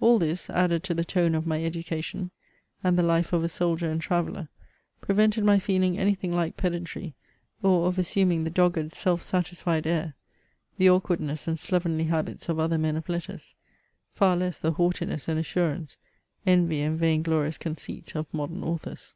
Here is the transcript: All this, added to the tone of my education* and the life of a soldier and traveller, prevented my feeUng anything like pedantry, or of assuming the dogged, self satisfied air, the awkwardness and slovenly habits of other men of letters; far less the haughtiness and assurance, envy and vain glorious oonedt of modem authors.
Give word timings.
All 0.00 0.18
this, 0.18 0.50
added 0.50 0.82
to 0.82 0.92
the 0.92 1.04
tone 1.04 1.36
of 1.36 1.46
my 1.46 1.62
education* 1.64 2.32
and 2.82 2.98
the 2.98 3.02
life 3.04 3.32
of 3.32 3.44
a 3.44 3.48
soldier 3.48 3.88
and 3.88 4.00
traveller, 4.00 4.48
prevented 5.00 5.44
my 5.44 5.58
feeUng 5.58 5.96
anything 5.96 6.32
like 6.32 6.56
pedantry, 6.56 7.14
or 7.62 7.86
of 7.86 7.96
assuming 7.96 8.42
the 8.42 8.50
dogged, 8.50 8.92
self 8.92 9.22
satisfied 9.22 9.86
air, 9.86 10.16
the 10.78 10.90
awkwardness 10.90 11.46
and 11.46 11.60
slovenly 11.60 12.06
habits 12.06 12.48
of 12.48 12.58
other 12.58 12.76
men 12.76 12.96
of 12.96 13.08
letters; 13.08 13.54
far 14.10 14.36
less 14.36 14.58
the 14.58 14.72
haughtiness 14.72 15.28
and 15.28 15.38
assurance, 15.38 15.96
envy 16.44 16.80
and 16.80 16.98
vain 16.98 17.22
glorious 17.22 17.56
oonedt 17.58 18.16
of 18.16 18.26
modem 18.34 18.64
authors. 18.64 19.14